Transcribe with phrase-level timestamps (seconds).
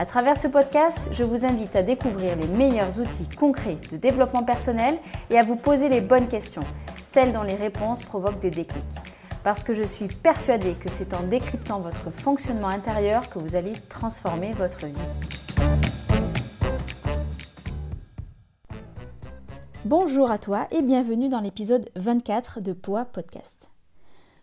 [0.00, 4.44] À travers ce podcast, je vous invite à découvrir les meilleurs outils concrets de développement
[4.44, 4.96] personnel
[5.28, 6.62] et à vous poser les bonnes questions,
[7.04, 8.84] celles dont les réponses provoquent des déclics.
[9.42, 13.72] Parce que je suis persuadée que c'est en décryptant votre fonctionnement intérieur que vous allez
[13.88, 14.94] transformer votre vie.
[19.84, 23.68] Bonjour à toi et bienvenue dans l'épisode 24 de Poa Podcast.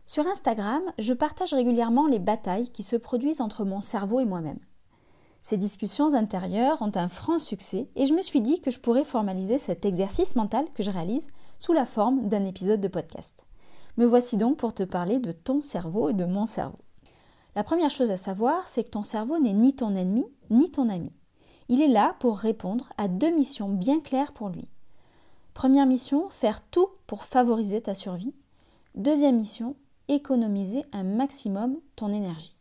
[0.05, 4.59] Sur Instagram, je partage régulièrement les batailles qui se produisent entre mon cerveau et moi-même.
[5.47, 9.03] Ces discussions intérieures ont un franc succès et je me suis dit que je pourrais
[9.03, 11.27] formaliser cet exercice mental que je réalise
[11.59, 13.45] sous la forme d'un épisode de podcast.
[13.97, 16.79] Me voici donc pour te parler de ton cerveau et de mon cerveau.
[17.55, 20.89] La première chose à savoir, c'est que ton cerveau n'est ni ton ennemi ni ton
[20.89, 21.11] ami.
[21.69, 24.67] Il est là pour répondre à deux missions bien claires pour lui.
[25.53, 28.33] Première mission, faire tout pour favoriser ta survie.
[28.95, 29.75] Deuxième mission,
[30.07, 32.54] économiser un maximum ton énergie.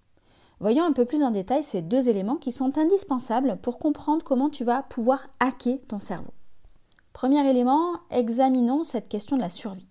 [0.64, 4.48] Voyons un peu plus en détail ces deux éléments qui sont indispensables pour comprendre comment
[4.48, 6.32] tu vas pouvoir hacker ton cerveau.
[7.12, 9.90] Premier élément, examinons cette question de la survie.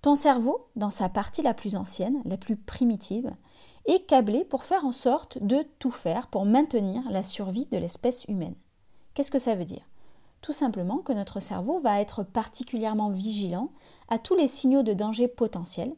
[0.00, 3.30] Ton cerveau, dans sa partie la plus ancienne, la plus primitive,
[3.86, 8.24] est câblé pour faire en sorte de tout faire pour maintenir la survie de l'espèce
[8.24, 8.56] humaine.
[9.14, 9.88] Qu'est-ce que ça veut dire?
[10.40, 13.70] Tout simplement que notre cerveau va être particulièrement vigilant
[14.08, 15.94] à tous les signaux de danger potentiels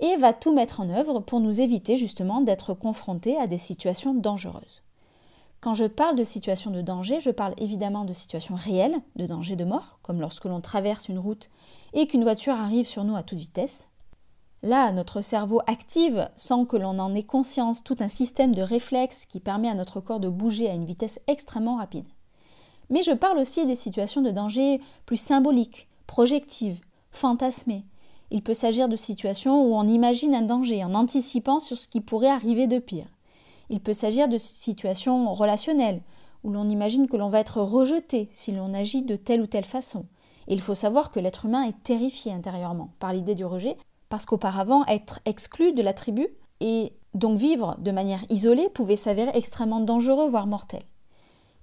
[0.00, 4.14] et va tout mettre en œuvre pour nous éviter justement d'être confrontés à des situations
[4.14, 4.82] dangereuses.
[5.60, 9.56] Quand je parle de situations de danger, je parle évidemment de situations réelles, de danger
[9.56, 11.50] de mort, comme lorsque l'on traverse une route
[11.94, 13.88] et qu'une voiture arrive sur nous à toute vitesse.
[14.62, 19.24] Là, notre cerveau active, sans que l'on en ait conscience, tout un système de réflexes
[19.24, 22.06] qui permet à notre corps de bouger à une vitesse extrêmement rapide.
[22.90, 26.80] Mais je parle aussi des situations de danger plus symboliques, projectives,
[27.10, 27.84] fantasmées,
[28.30, 32.00] il peut s'agir de situations où on imagine un danger en anticipant sur ce qui
[32.00, 33.08] pourrait arriver de pire.
[33.70, 36.02] Il peut s'agir de situations relationnelles,
[36.44, 39.64] où l'on imagine que l'on va être rejeté si l'on agit de telle ou telle
[39.64, 40.06] façon.
[40.46, 43.76] Et il faut savoir que l'être humain est terrifié intérieurement par l'idée du rejet,
[44.08, 46.26] parce qu'auparavant, être exclu de la tribu
[46.60, 50.82] et donc vivre de manière isolée pouvait s'avérer extrêmement dangereux, voire mortel.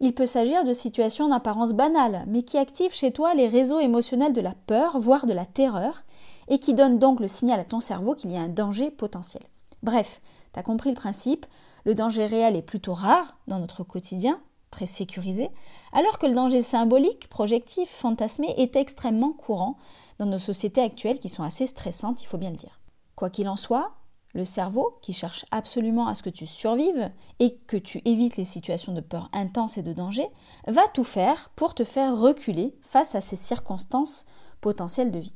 [0.01, 4.33] Il peut s'agir de situations d'apparence banale, mais qui activent chez toi les réseaux émotionnels
[4.33, 6.03] de la peur, voire de la terreur,
[6.47, 9.43] et qui donne donc le signal à ton cerveau qu'il y a un danger potentiel.
[9.83, 10.21] Bref,
[10.53, 11.45] tu as compris le principe,
[11.83, 14.39] le danger réel est plutôt rare dans notre quotidien,
[14.71, 15.49] très sécurisé,
[15.93, 19.77] alors que le danger symbolique, projectif, fantasmé est extrêmement courant
[20.19, 22.79] dans nos sociétés actuelles qui sont assez stressantes, il faut bien le dire.
[23.15, 23.93] Quoi qu'il en soit,
[24.33, 28.43] le cerveau, qui cherche absolument à ce que tu survives et que tu évites les
[28.43, 30.27] situations de peur intense et de danger,
[30.67, 34.25] va tout faire pour te faire reculer face à ces circonstances
[34.59, 35.35] potentielles de vie.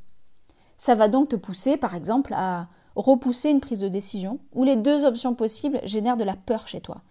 [0.79, 4.77] Ça va donc te pousser, par exemple, à repousser une prise de décision où les
[4.77, 7.01] deux options possibles génèrent de la peur chez toi.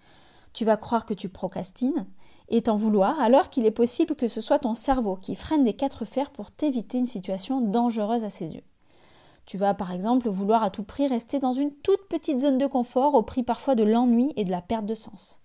[0.55, 2.07] Tu vas croire que tu procrastines
[2.49, 5.75] et t'en vouloir alors qu'il est possible que ce soit ton cerveau qui freine des
[5.75, 8.65] quatre fers pour t'éviter une situation dangereuse à ses yeux.
[9.45, 12.67] Tu vas par exemple vouloir à tout prix rester dans une toute petite zone de
[12.67, 15.41] confort au prix parfois de l'ennui et de la perte de sens.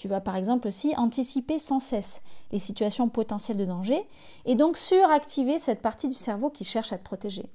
[0.00, 2.22] Tu vas par exemple aussi anticiper sans cesse
[2.52, 4.08] les situations potentielles de danger
[4.46, 7.50] et donc suractiver cette partie du cerveau qui cherche à te protéger.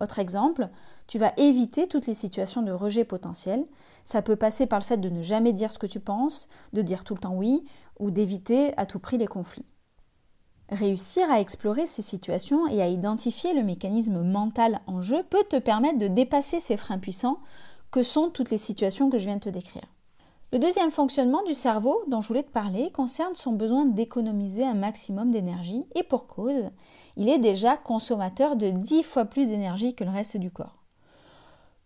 [0.00, 0.68] Autre exemple,
[1.08, 3.66] tu vas éviter toutes les situations de rejet potentiel.
[4.04, 6.82] Ça peut passer par le fait de ne jamais dire ce que tu penses, de
[6.82, 7.64] dire tout le temps oui,
[7.98, 9.66] ou d'éviter à tout prix les conflits.
[10.68, 15.58] Réussir à explorer ces situations et à identifier le mécanisme mental en jeu peut te
[15.58, 17.40] permettre de dépasser ces freins puissants
[17.90, 19.82] que sont toutes les situations que je viens de te décrire.
[20.50, 24.72] Le deuxième fonctionnement du cerveau dont je voulais te parler concerne son besoin d'économiser un
[24.72, 26.70] maximum d'énergie et pour cause,
[27.18, 30.78] il est déjà consommateur de 10 fois plus d'énergie que le reste du corps.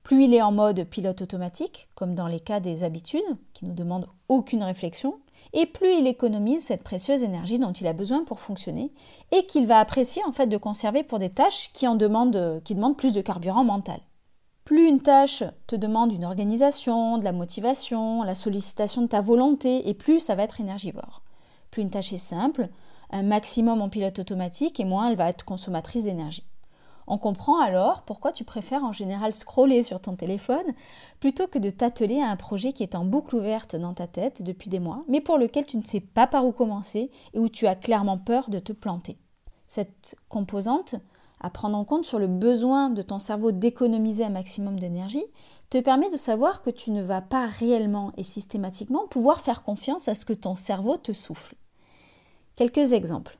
[0.04, 3.20] Plus il est en mode pilote automatique, comme dans les cas des habitudes,
[3.52, 5.18] qui ne demandent aucune réflexion,
[5.54, 8.92] et plus il économise cette précieuse énergie dont il a besoin pour fonctionner
[9.32, 12.96] et qu'il va apprécier en fait de conserver pour des tâches qui en qui demandent
[12.96, 13.98] plus de carburant mental.
[14.72, 19.86] Plus une tâche te demande une organisation, de la motivation, la sollicitation de ta volonté,
[19.86, 21.20] et plus ça va être énergivore.
[21.70, 22.70] Plus une tâche est simple,
[23.10, 26.46] un maximum en pilote automatique, et moins elle va être consommatrice d'énergie.
[27.06, 30.72] On comprend alors pourquoi tu préfères en général scroller sur ton téléphone
[31.20, 34.40] plutôt que de t'atteler à un projet qui est en boucle ouverte dans ta tête
[34.40, 37.50] depuis des mois, mais pour lequel tu ne sais pas par où commencer et où
[37.50, 39.18] tu as clairement peur de te planter.
[39.66, 40.94] Cette composante
[41.42, 45.24] à prendre en compte sur le besoin de ton cerveau d'économiser un maximum d'énergie
[45.70, 50.08] te permet de savoir que tu ne vas pas réellement et systématiquement pouvoir faire confiance
[50.08, 51.54] à ce que ton cerveau te souffle.
[52.56, 53.38] Quelques exemples.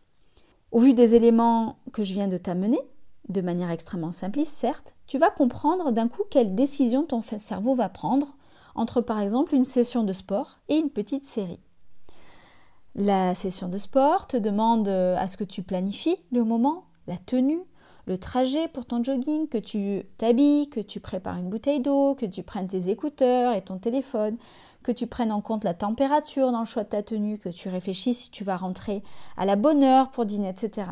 [0.71, 2.81] Au vu des éléments que je viens de t'amener,
[3.29, 7.89] de manière extrêmement simpliste certes, tu vas comprendre d'un coup quelle décision ton cerveau va
[7.89, 8.37] prendre
[8.75, 11.61] entre par exemple une session de sport et une petite série.
[12.95, 17.17] La session de sport te demande euh, à ce que tu planifies le moment, la
[17.17, 17.63] tenue,
[18.07, 22.27] le trajet pour ton jogging, que tu t'habilles, que tu prépares une bouteille d'eau, que
[22.27, 24.37] tu prennes tes écouteurs et ton téléphone,
[24.83, 27.69] que tu prennes en compte la température dans le choix de ta tenue, que tu
[27.69, 29.03] réfléchisses si tu vas rentrer
[29.37, 30.89] à la bonne heure pour dîner, etc.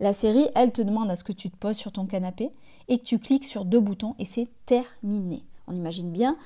[0.00, 2.50] La série, elle te demande à ce que tu te poses sur ton canapé
[2.88, 5.44] et que tu cliques sur deux boutons et c'est terminé.
[5.66, 6.38] On imagine bien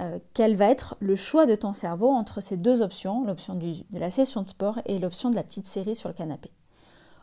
[0.00, 3.98] euh, quel va être le choix de ton cerveau entre ces deux options, l'option de
[3.98, 6.50] la session de sport et l'option de la petite série sur le canapé.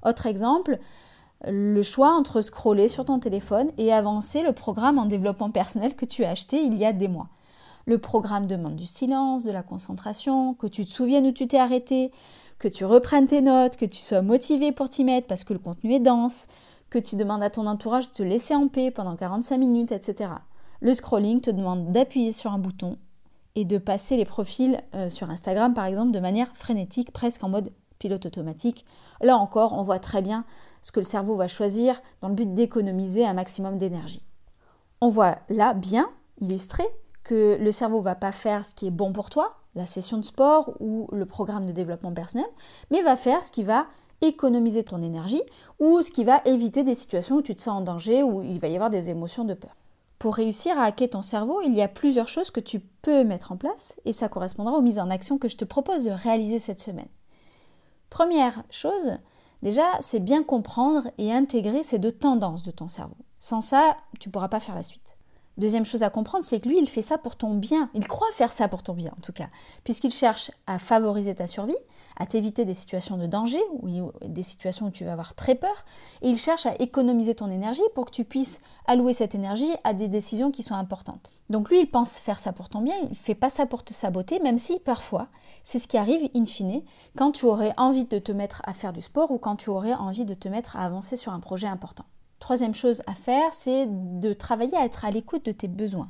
[0.04, 0.80] Autre exemple,
[1.45, 6.06] le choix entre scroller sur ton téléphone et avancer le programme en développement personnel que
[6.06, 7.28] tu as acheté il y a des mois.
[7.86, 11.60] Le programme demande du silence, de la concentration, que tu te souviennes où tu t'es
[11.60, 12.12] arrêté,
[12.60, 15.60] que tu reprennes tes notes, que tu sois motivé pour t'y mettre parce que le
[15.60, 16.48] contenu est dense,
[16.89, 20.31] que tu demandes à ton entourage de te laisser en paix pendant 45 minutes, etc.
[20.81, 22.98] Le scrolling te demande d'appuyer sur un bouton
[23.56, 27.50] et de passer les profils euh, sur Instagram par exemple de manière frénétique, presque en
[27.50, 28.86] mode pilote automatique.
[29.22, 30.45] Là encore, on voit très bien
[30.88, 34.24] ce que le cerveau va choisir dans le but d'économiser un maximum d'énergie.
[35.01, 36.86] On voit là bien illustré
[37.25, 40.24] que le cerveau va pas faire ce qui est bon pour toi, la session de
[40.24, 42.48] sport ou le programme de développement personnel,
[42.89, 43.88] mais va faire ce qui va
[44.22, 45.42] économiser ton énergie
[45.81, 48.57] ou ce qui va éviter des situations où tu te sens en danger, où il
[48.62, 49.75] va y avoir des émotions de peur.
[50.19, 53.51] Pour réussir à hacker ton cerveau, il y a plusieurs choses que tu peux mettre
[53.51, 56.60] en place et ça correspondra aux mises en action que je te propose de réaliser
[56.60, 57.10] cette semaine.
[58.10, 59.18] Première chose,
[59.62, 63.18] déjà, c'est bien comprendre et intégrer ces deux tendances de ton cerveau.
[63.39, 65.18] Sans ça, tu ne pourras pas faire la suite.
[65.57, 67.89] Deuxième chose à comprendre, c'est que lui, il fait ça pour ton bien.
[67.95, 69.48] Il croit faire ça pour ton bien, en tout cas,
[69.83, 71.75] puisqu'il cherche à favoriser ta survie,
[72.15, 75.86] à t'éviter des situations de danger ou des situations où tu vas avoir très peur,
[76.21, 79.94] et il cherche à économiser ton énergie pour que tu puisses allouer cette énergie à
[79.94, 81.31] des décisions qui sont importantes.
[81.50, 83.83] Donc lui, il pense faire ça pour ton bien, il ne fait pas ça pour
[83.83, 85.27] te saboter, même si parfois,
[85.68, 86.81] c'est ce qui arrive in fine
[87.18, 89.94] quand tu aurais envie de te mettre à faire du sport ou quand tu aurais
[89.94, 92.06] envie de te mettre à avancer sur un projet important.
[92.40, 96.10] Troisième chose à faire, c'est de travailler à être à l'écoute de tes besoins.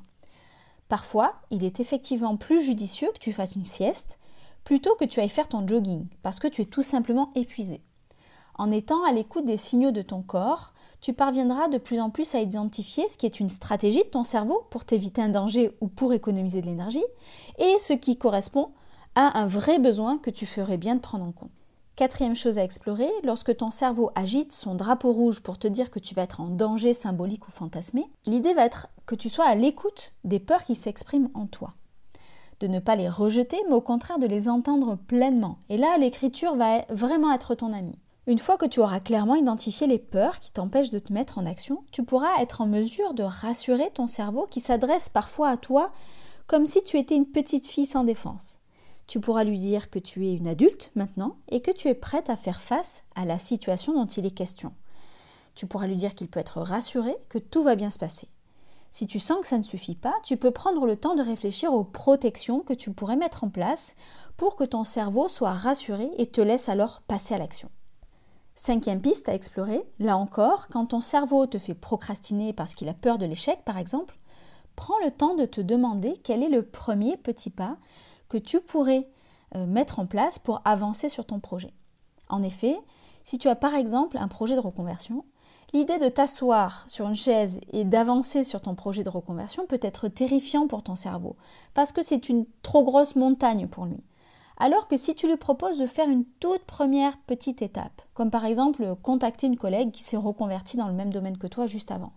[0.89, 4.19] Parfois, il est effectivement plus judicieux que tu fasses une sieste
[4.63, 7.81] plutôt que tu ailles faire ton jogging, parce que tu es tout simplement épuisé.
[8.59, 12.35] En étant à l'écoute des signaux de ton corps, tu parviendras de plus en plus
[12.35, 15.87] à identifier ce qui est une stratégie de ton cerveau pour t'éviter un danger ou
[15.87, 17.05] pour économiser de l'énergie,
[17.57, 18.69] et ce qui correspond
[19.17, 21.49] à un vrai besoin que tu ferais bien de prendre en compte.
[21.95, 25.97] Quatrième chose à explorer, lorsque ton cerveau agite son drapeau rouge pour te dire que
[25.97, 29.55] tu vas être en danger symbolique ou fantasmé, l'idée va être que tu sois à
[29.55, 31.73] l'écoute des peurs qui s'expriment en toi.
[32.59, 35.57] De ne pas les rejeter, mais au contraire de les entendre pleinement.
[35.69, 37.97] Et là, l'écriture va vraiment être ton ami.
[38.27, 41.47] Une fois que tu auras clairement identifié les peurs qui t'empêchent de te mettre en
[41.47, 45.91] action, tu pourras être en mesure de rassurer ton cerveau qui s'adresse parfois à toi
[46.45, 48.57] comme si tu étais une petite fille sans défense.
[49.07, 52.29] Tu pourras lui dire que tu es une adulte maintenant et que tu es prête
[52.29, 54.73] à faire face à la situation dont il est question.
[55.55, 58.27] Tu pourras lui dire qu'il peut être rassuré, que tout va bien se passer.
[58.91, 61.73] Si tu sens que ça ne suffit pas, tu peux prendre le temps de réfléchir
[61.73, 63.95] aux protections que tu pourrais mettre en place
[64.35, 67.69] pour que ton cerveau soit rassuré et te laisse alors passer à l'action.
[68.55, 72.93] Cinquième piste à explorer, là encore, quand ton cerveau te fait procrastiner parce qu'il a
[72.93, 74.17] peur de l'échec par exemple,
[74.75, 77.77] prends le temps de te demander quel est le premier petit pas
[78.29, 79.07] que tu pourrais
[79.55, 81.73] euh, mettre en place pour avancer sur ton projet.
[82.29, 82.77] En effet,
[83.23, 85.25] si tu as par exemple un projet de reconversion,
[85.73, 90.07] l'idée de t'asseoir sur une chaise et d'avancer sur ton projet de reconversion peut être
[90.07, 91.35] terrifiant pour ton cerveau,
[91.73, 94.03] parce que c'est une trop grosse montagne pour lui.
[94.57, 98.45] Alors que si tu lui proposes de faire une toute première petite étape, comme par
[98.45, 102.13] exemple contacter une collègue qui s'est reconvertie dans le même domaine que toi juste avant,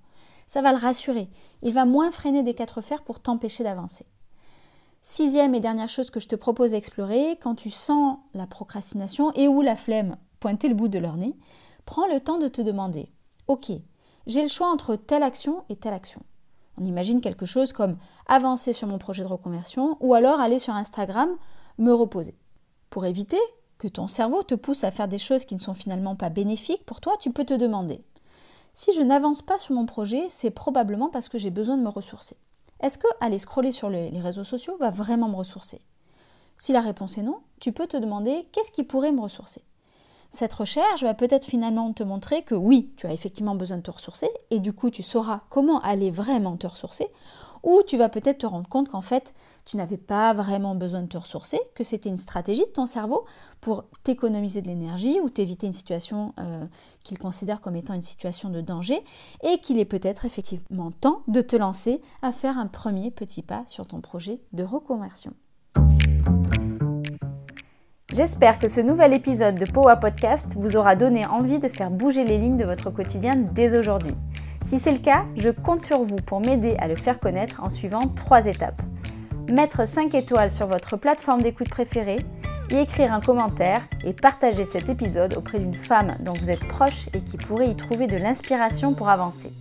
[0.46, 1.28] ça va le rassurer,
[1.62, 4.06] il va moins freiner des quatre fers pour t'empêcher d'avancer.
[5.02, 9.48] Sixième et dernière chose que je te propose d'explorer, quand tu sens la procrastination et
[9.48, 11.34] ou la flemme pointer le bout de leur nez,
[11.86, 13.10] prends le temps de te demander,
[13.46, 13.72] ok,
[14.26, 16.22] j'ai le choix entre telle action et telle action.
[16.76, 20.74] On imagine quelque chose comme avancer sur mon projet de reconversion ou alors aller sur
[20.74, 21.30] Instagram
[21.78, 22.36] me reposer.
[22.90, 23.40] Pour éviter
[23.78, 26.84] que ton cerveau te pousse à faire des choses qui ne sont finalement pas bénéfiques
[26.84, 28.04] pour toi, tu peux te demander,
[28.74, 31.88] si je n'avance pas sur mon projet, c'est probablement parce que j'ai besoin de me
[31.88, 32.36] ressourcer.
[32.80, 35.80] Est-ce que aller scroller sur les, réseaux sociaux va vraiment me ressourcer?
[36.58, 39.62] Si la réponse est non, tu peux te demander qu'est-ce qui pourrait me ressourcer?
[40.32, 43.90] cette recherche va peut-être finalement te montrer que oui, tu as effectivement besoin de te
[43.90, 47.08] ressourcer et du coup tu sauras comment aller vraiment te ressourcer
[47.62, 51.08] ou tu vas peut-être te rendre compte qu'en fait, tu n'avais pas vraiment besoin de
[51.08, 53.24] te ressourcer, que c'était une stratégie de ton cerveau
[53.60, 56.64] pour t'économiser de l'énergie ou t'éviter une situation euh,
[57.04, 59.02] qu'il considère comme étant une situation de danger
[59.42, 63.64] et qu'il est peut-être effectivement temps de te lancer à faire un premier petit pas
[63.66, 65.34] sur ton projet de reconversion.
[68.12, 72.24] J'espère que ce nouvel épisode de Powa Podcast vous aura donné envie de faire bouger
[72.24, 74.14] les lignes de votre quotidien dès aujourd'hui.
[74.64, 77.70] Si c'est le cas, je compte sur vous pour m'aider à le faire connaître en
[77.70, 78.80] suivant trois étapes.
[79.50, 82.20] Mettre 5 étoiles sur votre plateforme d'écoute préférée,
[82.70, 87.08] y écrire un commentaire et partager cet épisode auprès d'une femme dont vous êtes proche
[87.14, 89.52] et qui pourrait y trouver de l'inspiration pour avancer.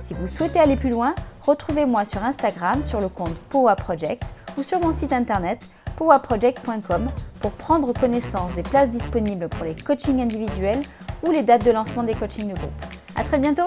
[0.00, 4.22] Si vous souhaitez aller plus loin, retrouvez-moi sur Instagram sur le compte Powa Project
[4.56, 7.08] ou sur mon site internet powaproject.com
[7.40, 10.82] pour prendre connaissance des places disponibles pour les coachings individuels
[11.26, 12.84] ou les dates de lancement des coachings de groupe.
[13.16, 13.66] À très bientôt!